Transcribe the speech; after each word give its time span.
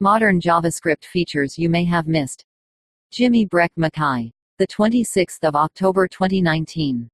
Modern 0.00 0.38
JavaScript 0.38 1.06
features 1.06 1.58
you 1.58 1.70
may 1.70 1.82
have 1.86 2.06
missed. 2.06 2.44
Jimmy 3.10 3.46
Breck 3.46 3.72
McKye. 3.78 4.30
The 4.58 4.66
26th 4.66 5.42
of 5.42 5.56
October 5.56 6.06
2019. 6.06 7.08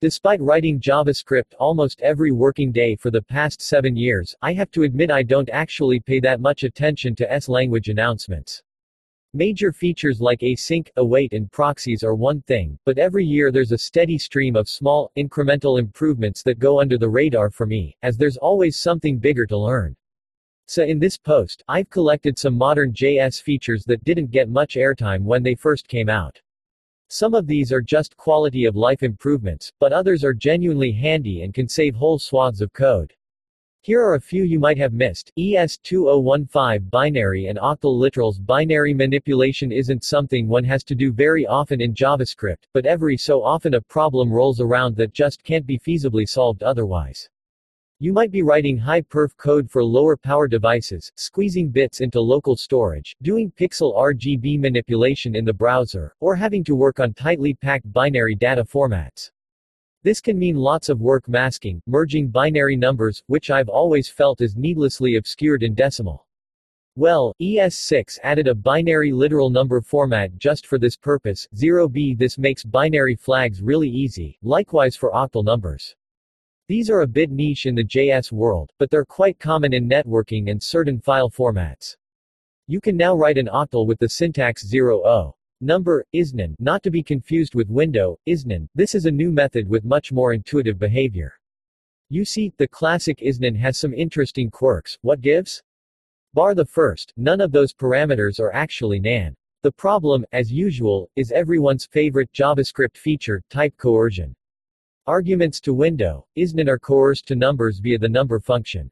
Despite 0.00 0.40
writing 0.40 0.80
JavaScript 0.80 1.52
almost 1.58 2.00
every 2.00 2.32
working 2.32 2.72
day 2.72 2.96
for 2.96 3.10
the 3.10 3.20
past 3.20 3.60
seven 3.60 3.94
years, 3.94 4.34
I 4.40 4.54
have 4.54 4.70
to 4.70 4.84
admit 4.84 5.10
I 5.10 5.22
don't 5.22 5.50
actually 5.50 6.00
pay 6.00 6.20
that 6.20 6.40
much 6.40 6.62
attention 6.62 7.14
to 7.16 7.30
ES 7.30 7.50
language 7.50 7.90
announcements. 7.90 8.62
Major 9.34 9.74
features 9.74 10.22
like 10.22 10.40
async, 10.40 10.88
await 10.96 11.34
and 11.34 11.52
proxies 11.52 12.02
are 12.02 12.14
one 12.14 12.40
thing, 12.46 12.78
but 12.86 12.96
every 12.96 13.26
year 13.26 13.52
there's 13.52 13.72
a 13.72 13.78
steady 13.78 14.16
stream 14.16 14.56
of 14.56 14.70
small, 14.70 15.12
incremental 15.18 15.78
improvements 15.78 16.42
that 16.44 16.58
go 16.58 16.80
under 16.80 16.96
the 16.96 17.10
radar 17.10 17.50
for 17.50 17.66
me, 17.66 17.94
as 18.02 18.16
there's 18.16 18.38
always 18.38 18.78
something 18.78 19.18
bigger 19.18 19.44
to 19.44 19.58
learn. 19.58 19.94
So 20.68 20.82
in 20.82 20.98
this 20.98 21.16
post, 21.16 21.62
I've 21.68 21.88
collected 21.90 22.36
some 22.36 22.58
modern 22.58 22.92
JS 22.92 23.40
features 23.40 23.84
that 23.84 24.02
didn't 24.02 24.32
get 24.32 24.48
much 24.48 24.74
airtime 24.74 25.22
when 25.22 25.44
they 25.44 25.54
first 25.54 25.86
came 25.86 26.08
out. 26.08 26.40
Some 27.08 27.34
of 27.34 27.46
these 27.46 27.70
are 27.70 27.80
just 27.80 28.16
quality 28.16 28.64
of 28.64 28.74
life 28.74 29.04
improvements, 29.04 29.72
but 29.78 29.92
others 29.92 30.24
are 30.24 30.34
genuinely 30.34 30.90
handy 30.90 31.42
and 31.42 31.54
can 31.54 31.68
save 31.68 31.94
whole 31.94 32.18
swaths 32.18 32.60
of 32.60 32.72
code. 32.72 33.14
Here 33.82 34.02
are 34.02 34.16
a 34.16 34.20
few 34.20 34.42
you 34.42 34.58
might 34.58 34.78
have 34.78 34.92
missed. 34.92 35.30
ES2015 35.38 36.90
binary 36.90 37.46
and 37.46 37.60
octal 37.60 37.96
literals 37.96 38.44
binary 38.44 38.92
manipulation 38.92 39.70
isn't 39.70 40.02
something 40.02 40.48
one 40.48 40.64
has 40.64 40.82
to 40.82 40.96
do 40.96 41.12
very 41.12 41.46
often 41.46 41.80
in 41.80 41.94
JavaScript, 41.94 42.64
but 42.74 42.86
every 42.86 43.16
so 43.16 43.44
often 43.44 43.74
a 43.74 43.80
problem 43.80 44.32
rolls 44.32 44.60
around 44.60 44.96
that 44.96 45.12
just 45.12 45.44
can't 45.44 45.64
be 45.64 45.78
feasibly 45.78 46.28
solved 46.28 46.64
otherwise. 46.64 47.28
You 47.98 48.12
might 48.12 48.30
be 48.30 48.42
writing 48.42 48.76
high-perf 48.76 49.38
code 49.38 49.70
for 49.70 49.82
lower 49.82 50.18
power 50.18 50.48
devices, 50.48 51.10
squeezing 51.16 51.70
bits 51.70 52.02
into 52.02 52.20
local 52.20 52.54
storage, 52.54 53.16
doing 53.22 53.50
pixel 53.50 53.96
RGB 53.96 54.60
manipulation 54.60 55.34
in 55.34 55.46
the 55.46 55.54
browser, 55.54 56.14
or 56.20 56.36
having 56.36 56.62
to 56.64 56.76
work 56.76 57.00
on 57.00 57.14
tightly 57.14 57.54
packed 57.54 57.90
binary 57.94 58.34
data 58.34 58.62
formats. 58.62 59.30
This 60.02 60.20
can 60.20 60.38
mean 60.38 60.56
lots 60.56 60.90
of 60.90 61.00
work 61.00 61.26
masking, 61.26 61.80
merging 61.86 62.28
binary 62.28 62.76
numbers, 62.76 63.22
which 63.28 63.50
I've 63.50 63.70
always 63.70 64.10
felt 64.10 64.42
is 64.42 64.56
needlessly 64.56 65.16
obscured 65.16 65.62
in 65.62 65.72
decimal. 65.72 66.26
Well, 66.96 67.34
ES6 67.40 68.18
added 68.22 68.46
a 68.46 68.54
binary 68.54 69.10
literal 69.10 69.48
number 69.48 69.80
format 69.80 70.36
just 70.36 70.66
for 70.66 70.78
this 70.78 70.98
purpose, 70.98 71.48
0b 71.56 72.18
this 72.18 72.36
makes 72.36 72.62
binary 72.62 73.16
flags 73.16 73.62
really 73.62 73.88
easy, 73.88 74.36
likewise 74.42 74.96
for 74.96 75.12
octal 75.12 75.42
numbers. 75.42 75.96
These 76.68 76.90
are 76.90 77.02
a 77.02 77.06
bit 77.06 77.30
niche 77.30 77.66
in 77.66 77.76
the 77.76 77.84
JS 77.84 78.32
world, 78.32 78.72
but 78.80 78.90
they're 78.90 79.04
quite 79.04 79.38
common 79.38 79.72
in 79.72 79.88
networking 79.88 80.50
and 80.50 80.60
certain 80.60 81.00
file 81.00 81.30
formats. 81.30 81.94
You 82.66 82.80
can 82.80 82.96
now 82.96 83.14
write 83.14 83.38
an 83.38 83.46
octal 83.46 83.86
with 83.86 84.00
the 84.00 84.08
syntax 84.08 84.66
0o. 84.66 85.32
Number, 85.60 86.04
isnan, 86.12 86.56
not 86.58 86.82
to 86.82 86.90
be 86.90 87.04
confused 87.04 87.54
with 87.54 87.70
window, 87.70 88.18
isnan. 88.26 88.66
This 88.74 88.96
is 88.96 89.06
a 89.06 89.12
new 89.12 89.30
method 89.30 89.68
with 89.68 89.84
much 89.84 90.10
more 90.10 90.32
intuitive 90.32 90.76
behavior. 90.76 91.34
You 92.10 92.24
see, 92.24 92.52
the 92.58 92.66
classic 92.66 93.18
isnan 93.18 93.56
has 93.58 93.78
some 93.78 93.94
interesting 93.94 94.50
quirks. 94.50 94.98
What 95.02 95.20
gives? 95.20 95.62
Bar 96.34 96.56
the 96.56 96.66
first, 96.66 97.12
none 97.16 97.40
of 97.40 97.52
those 97.52 97.74
parameters 97.74 98.40
are 98.40 98.52
actually 98.52 98.98
nan. 98.98 99.36
The 99.62 99.70
problem, 99.70 100.24
as 100.32 100.50
usual, 100.50 101.08
is 101.14 101.30
everyone's 101.30 101.86
favorite 101.86 102.32
JavaScript 102.32 102.96
feature, 102.96 103.40
type 103.50 103.76
coercion. 103.76 104.34
Arguments 105.08 105.60
to 105.60 105.72
window, 105.72 106.26
isnan 106.36 106.66
are 106.66 106.80
coerced 106.80 107.28
to 107.28 107.36
numbers 107.36 107.78
via 107.78 107.96
the 107.96 108.08
number 108.08 108.40
function. 108.40 108.90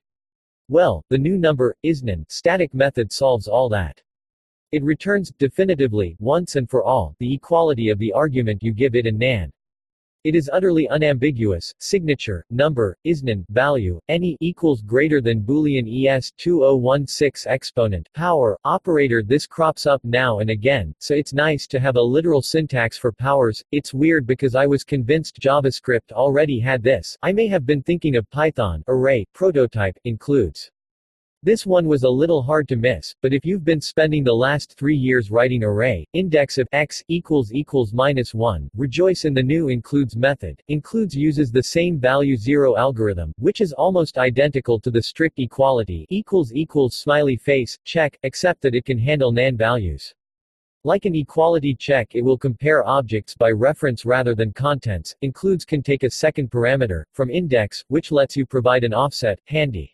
Well, 0.69 1.05
the 1.11 1.19
new 1.19 1.37
number, 1.37 1.75
isnan, 1.85 2.25
static 2.31 2.73
method 2.73 3.11
solves 3.11 3.49
all 3.49 3.69
that. 3.71 4.01
It 4.71 4.85
returns, 4.85 5.33
definitively, 5.33 6.17
once 6.21 6.55
and 6.55 6.71
for 6.71 6.85
all, 6.85 7.17
the 7.19 7.35
equality 7.35 7.89
of 7.89 7.99
the 7.99 8.13
argument 8.13 8.63
you 8.63 8.73
give 8.73 8.95
it 8.95 9.09
and 9.09 9.19
nan. 9.19 9.53
It 10.25 10.35
is 10.35 10.49
utterly 10.51 10.89
unambiguous. 10.89 11.75
Signature, 11.81 12.47
number, 12.49 12.97
isnan, 13.05 13.45
value, 13.51 14.01
any 14.09 14.39
equals 14.41 14.81
greater 14.81 15.21
than 15.21 15.43
Boolean 15.43 15.87
ES2016 15.87 17.47
exponent, 17.47 18.09
power, 18.15 18.59
operator 18.65 19.23
This 19.23 19.47
crops 19.47 19.85
up 19.85 20.01
now 20.03 20.39
and 20.39 20.49
again, 20.49 20.95
so 20.99 21.15
it's 21.15 21.35
nice 21.35 21.67
to 21.67 21.79
have 21.79 21.97
a 21.97 22.01
literal 22.01 22.41
syntax 22.41 22.97
for 22.97 23.13
powers. 23.13 23.63
It's 23.71 23.93
weird 23.93 24.27
because 24.27 24.55
I 24.55 24.65
was 24.65 24.83
convinced 24.83 25.41
JavaScript 25.41 26.11
already 26.13 26.59
had 26.59 26.83
this. 26.83 27.19
I 27.23 27.33
may 27.33 27.47
have 27.49 27.67
been 27.67 27.83
thinking 27.83 28.17
of 28.17 28.31
Python, 28.31 28.83
array, 28.89 29.27
prototype, 29.35 29.99
includes. 30.05 30.71
This 31.45 31.67
one 31.67 31.87
was 31.87 32.05
a 32.05 32.09
little 32.09 32.43
hard 32.43 32.67
to 32.69 32.77
miss, 32.77 33.15
but 33.21 33.35
if 33.35 33.45
you've 33.45 33.67
been 33.67 33.83
spending 33.83 34.25
the 34.25 34.33
last 34.33 34.79
three 34.79 34.97
years 34.97 35.31
writing 35.31 35.63
array, 35.63 36.07
index 36.15 36.57
of 36.57 36.67
x 36.73 37.05
equals 37.09 37.53
equals 37.53 37.93
minus 37.93 38.33
1, 38.33 38.71
rejoice 38.75 39.27
in 39.27 39.35
the 39.35 39.43
new 39.43 39.69
includes 39.69 40.17
method. 40.17 40.59
Includes 40.69 41.15
uses 41.15 41.53
the 41.53 41.63
same 41.63 42.01
value 42.01 42.35
zero 42.35 42.77
algorithm, 42.79 43.35
which 43.37 43.61
is 43.61 43.75
almost 43.75 44.17
identical 44.17 44.81
to 44.81 44.91
the 44.91 45.03
strict 45.03 45.39
equality 45.39 46.07
equals 46.09 46.55
equals 46.55 46.97
smiley 46.97 47.37
face 47.37 47.79
check, 47.85 48.19
except 48.23 48.63
that 48.63 48.75
it 48.75 48.87
can 48.87 48.99
handle 48.99 49.31
nan 49.31 49.55
values. 49.55 50.15
Like 50.85 51.05
an 51.05 51.15
equality 51.15 51.75
check 51.75 52.15
it 52.15 52.23
will 52.23 52.39
compare 52.39 52.87
objects 52.87 53.35
by 53.35 53.51
reference 53.51 54.07
rather 54.07 54.35
than 54.35 54.55
contents. 54.55 55.15
Includes 55.21 55.67
can 55.67 55.83
take 55.83 56.05
a 56.05 56.11
second 56.11 56.51
parameter, 56.51 57.05
from 57.13 57.29
index, 57.29 57.85
which 57.89 58.11
lets 58.11 58.35
you 58.35 58.47
provide 58.47 58.83
an 58.83 58.95
offset, 58.95 59.39
handy. 59.45 59.94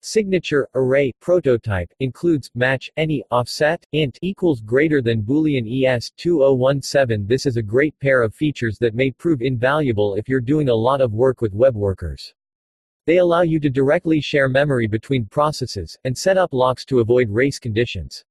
Signature, 0.00 0.68
array, 0.76 1.12
prototype, 1.20 1.92
includes, 1.98 2.48
match, 2.54 2.88
any, 2.96 3.24
offset, 3.32 3.84
int, 3.90 4.16
equals 4.22 4.60
greater 4.60 5.02
than 5.02 5.22
boolean 5.22 5.66
ES2017 5.66 7.26
This 7.26 7.46
is 7.46 7.56
a 7.56 7.62
great 7.62 7.98
pair 7.98 8.22
of 8.22 8.32
features 8.32 8.78
that 8.78 8.94
may 8.94 9.10
prove 9.10 9.42
invaluable 9.42 10.14
if 10.14 10.28
you're 10.28 10.40
doing 10.40 10.68
a 10.68 10.74
lot 10.74 11.00
of 11.00 11.14
work 11.14 11.40
with 11.40 11.52
web 11.52 11.74
workers. 11.74 12.32
They 13.06 13.16
allow 13.16 13.42
you 13.42 13.58
to 13.58 13.68
directly 13.70 14.20
share 14.20 14.48
memory 14.48 14.86
between 14.86 15.26
processes, 15.26 15.98
and 16.04 16.16
set 16.16 16.38
up 16.38 16.52
locks 16.52 16.84
to 16.84 17.00
avoid 17.00 17.28
race 17.28 17.58
conditions. 17.58 18.24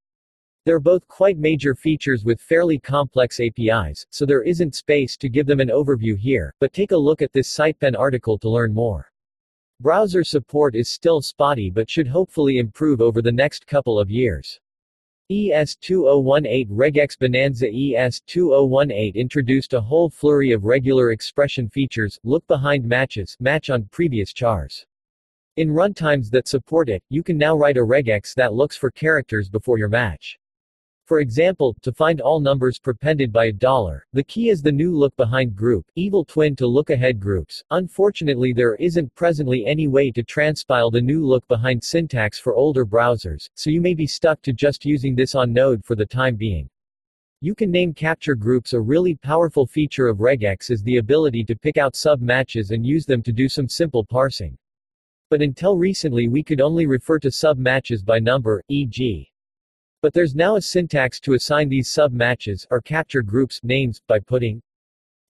They're 0.63 0.79
both 0.79 1.05
quite 1.09 1.37
major 1.37 1.75
features 1.75 2.23
with 2.23 2.39
fairly 2.39 2.79
complex 2.79 3.41
APIs, 3.41 4.05
so 4.09 4.25
there 4.25 4.43
isn't 4.43 4.75
space 4.75 5.17
to 5.17 5.27
give 5.27 5.45
them 5.45 5.59
an 5.59 5.69
overview 5.69 6.17
here, 6.17 6.53
but 6.61 6.71
take 6.71 6.91
a 6.91 6.97
look 6.97 7.21
at 7.21 7.33
this 7.33 7.53
SitePen 7.53 7.99
article 7.99 8.39
to 8.39 8.49
learn 8.49 8.73
more. 8.73 9.11
Browser 9.79 10.23
support 10.23 10.75
is 10.75 10.89
still 10.89 11.21
spotty 11.21 11.69
but 11.69 11.87
should 11.87 12.07
hopefully 12.07 12.57
improve 12.57 12.99
over 12.99 13.21
the 13.21 13.31
next 13.31 13.67
couple 13.67 13.99
of 13.99 14.09
years. 14.09 14.59
ES2018 15.31 16.69
regex 16.71 17.19
Bonanza 17.19 17.67
ES2018 17.67 19.13
introduced 19.13 19.73
a 19.73 19.81
whole 19.81 20.09
flurry 20.09 20.51
of 20.51 20.63
regular 20.63 21.11
expression 21.11 21.69
features, 21.69 22.19
look 22.23 22.47
behind 22.47 22.85
matches, 22.85 23.37
match 23.39 23.69
on 23.69 23.83
previous 23.91 24.33
chars. 24.33 24.83
In 25.57 25.69
runtimes 25.69 26.31
that 26.31 26.47
support 26.47 26.89
it, 26.89 27.03
you 27.09 27.21
can 27.21 27.37
now 27.37 27.55
write 27.55 27.77
a 27.77 27.81
regex 27.81 28.33
that 28.33 28.53
looks 28.53 28.75
for 28.75 28.89
characters 28.89 29.47
before 29.47 29.77
your 29.77 29.89
match. 29.89 30.39
For 31.07 31.21
example, 31.21 31.73
to 31.83 31.93
find 31.93 32.19
all 32.19 32.41
numbers 32.41 32.79
prepended 32.79 33.31
by 33.31 33.45
a 33.45 33.53
dollar, 33.53 34.05
the 34.11 34.25
key 34.25 34.49
is 34.49 34.61
the 34.61 34.73
new 34.73 34.93
look 34.93 35.15
behind 35.15 35.55
group, 35.55 35.85
evil 35.95 36.25
twin 36.25 36.53
to 36.57 36.67
look 36.67 36.89
ahead 36.89 37.17
groups. 37.17 37.63
Unfortunately, 37.71 38.51
there 38.51 38.75
isn't 38.75 39.15
presently 39.15 39.65
any 39.65 39.87
way 39.87 40.11
to 40.11 40.21
transpile 40.21 40.91
the 40.91 40.99
new 40.99 41.25
look 41.25 41.47
behind 41.47 41.81
syntax 41.81 42.39
for 42.39 42.55
older 42.55 42.85
browsers, 42.85 43.47
so 43.55 43.69
you 43.69 43.79
may 43.79 43.93
be 43.93 44.05
stuck 44.05 44.41
to 44.41 44.51
just 44.51 44.83
using 44.83 45.15
this 45.15 45.33
on 45.33 45.53
Node 45.53 45.81
for 45.85 45.95
the 45.95 46.05
time 46.05 46.35
being. 46.35 46.69
You 47.39 47.55
can 47.55 47.71
name 47.71 47.93
capture 47.93 48.35
groups 48.35 48.73
a 48.73 48.81
really 48.81 49.15
powerful 49.15 49.65
feature 49.65 50.09
of 50.09 50.17
regex 50.17 50.69
is 50.71 50.83
the 50.83 50.97
ability 50.97 51.45
to 51.45 51.55
pick 51.55 51.77
out 51.77 51.95
sub-matches 51.95 52.71
and 52.71 52.85
use 52.85 53.05
them 53.05 53.23
to 53.23 53.31
do 53.31 53.47
some 53.47 53.69
simple 53.69 54.03
parsing. 54.03 54.57
But 55.29 55.41
until 55.41 55.77
recently 55.77 56.27
we 56.27 56.43
could 56.43 56.59
only 56.59 56.85
refer 56.85 57.17
to 57.19 57.31
sub-matches 57.31 58.03
by 58.03 58.19
number, 58.19 58.61
e.g. 58.67 59.31
But 60.01 60.13
there's 60.13 60.35
now 60.35 60.57
a 60.57 60.61
syntax 60.61 61.19
to 61.21 61.33
assign 61.33 61.69
these 61.69 61.89
sub-matches, 61.89 62.67
or 62.69 62.81
capture 62.81 63.23
groups, 63.23 63.59
names, 63.63 63.99
by 64.07 64.19
putting 64.19 64.61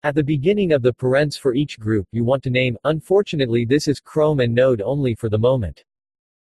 at 0.03 0.13
the 0.13 0.23
beginning 0.23 0.73
of 0.73 0.81
the 0.81 0.93
parens 0.93 1.37
for 1.37 1.55
each 1.55 1.79
group 1.79 2.05
you 2.11 2.23
want 2.23 2.43
to 2.43 2.49
name, 2.49 2.77
unfortunately 2.83 3.65
this 3.65 3.87
is 3.87 3.99
Chrome 3.99 4.41
and 4.41 4.53
Node 4.53 4.81
only 4.81 5.15
for 5.15 5.29
the 5.29 5.37
moment. 5.37 5.83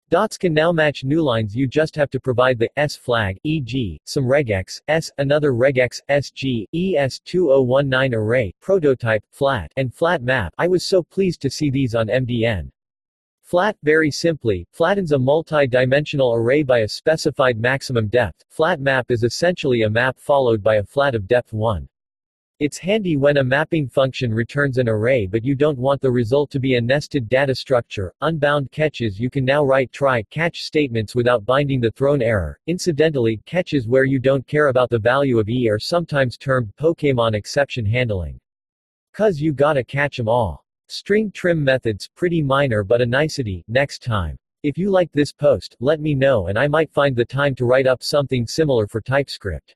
Dots 0.08 0.38
can 0.38 0.54
now 0.54 0.72
match 0.72 1.04
newlines 1.04 1.54
you 1.54 1.66
just 1.66 1.96
have 1.96 2.10
to 2.10 2.20
provide 2.20 2.58
the 2.58 2.70
S 2.78 2.96
flag, 2.96 3.38
e.g., 3.44 4.00
some 4.04 4.24
regex, 4.24 4.80
S, 4.86 5.10
another 5.18 5.52
regex, 5.52 6.00
SG, 6.10 6.66
ES2019 6.74 8.14
array, 8.14 8.52
prototype, 8.60 9.24
flat, 9.30 9.72
and 9.76 9.94
flat 9.94 10.22
map. 10.22 10.54
I 10.58 10.68
was 10.68 10.84
so 10.84 11.02
pleased 11.02 11.40
to 11.42 11.50
see 11.50 11.70
these 11.70 11.94
on 11.94 12.08
MDN. 12.08 12.70
Flat, 13.52 13.76
very 13.82 14.10
simply, 14.10 14.66
flattens 14.72 15.12
a 15.12 15.18
multi-dimensional 15.18 16.32
array 16.32 16.62
by 16.62 16.78
a 16.78 16.88
specified 16.88 17.60
maximum 17.60 18.08
depth. 18.08 18.42
Flat 18.48 18.80
map 18.80 19.10
is 19.10 19.24
essentially 19.24 19.82
a 19.82 19.90
map 19.90 20.18
followed 20.18 20.62
by 20.62 20.76
a 20.76 20.82
flat 20.82 21.14
of 21.14 21.28
depth 21.28 21.52
1. 21.52 21.86
It's 22.60 22.78
handy 22.78 23.18
when 23.18 23.36
a 23.36 23.44
mapping 23.44 23.88
function 23.88 24.32
returns 24.32 24.78
an 24.78 24.88
array 24.88 25.26
but 25.26 25.44
you 25.44 25.54
don't 25.54 25.76
want 25.76 26.00
the 26.00 26.10
result 26.10 26.50
to 26.52 26.60
be 26.60 26.76
a 26.76 26.80
nested 26.80 27.28
data 27.28 27.54
structure. 27.54 28.14
Unbound 28.22 28.70
catches 28.70 29.20
You 29.20 29.28
can 29.28 29.44
now 29.44 29.62
write 29.62 29.92
try 29.92 30.22
catch 30.30 30.62
statements 30.62 31.14
without 31.14 31.44
binding 31.44 31.82
the 31.82 31.90
thrown 31.90 32.22
error. 32.22 32.58
Incidentally, 32.68 33.38
catches 33.44 33.86
where 33.86 34.04
you 34.04 34.18
don't 34.18 34.46
care 34.46 34.68
about 34.68 34.88
the 34.88 34.98
value 34.98 35.38
of 35.38 35.50
E 35.50 35.68
are 35.68 35.78
sometimes 35.78 36.38
termed 36.38 36.72
Pokemon 36.80 37.34
exception 37.34 37.84
handling. 37.84 38.40
Cuz 39.12 39.42
you 39.42 39.52
gotta 39.52 39.84
catch 39.84 40.18
'em 40.18 40.26
all. 40.26 40.61
String 40.94 41.30
trim 41.30 41.64
methods, 41.64 42.10
pretty 42.14 42.42
minor 42.42 42.84
but 42.84 43.00
a 43.00 43.06
nicety, 43.06 43.64
next 43.66 44.02
time. 44.02 44.36
If 44.62 44.76
you 44.76 44.90
like 44.90 45.10
this 45.10 45.32
post, 45.32 45.74
let 45.80 46.02
me 46.02 46.14
know 46.14 46.48
and 46.48 46.58
I 46.58 46.68
might 46.68 46.92
find 46.92 47.16
the 47.16 47.24
time 47.24 47.54
to 47.54 47.64
write 47.64 47.86
up 47.86 48.02
something 48.02 48.46
similar 48.46 48.86
for 48.86 49.00
TypeScript. 49.00 49.74